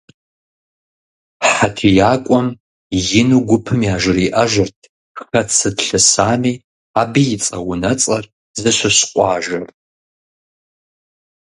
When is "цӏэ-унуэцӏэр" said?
7.43-8.25